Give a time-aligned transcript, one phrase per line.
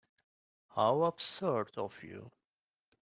[0.69, 2.31] How absurd of you!